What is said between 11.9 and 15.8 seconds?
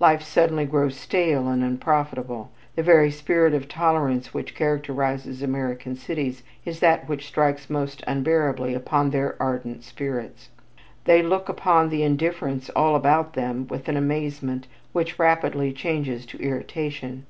the indifference all about them with an amazement which rapidly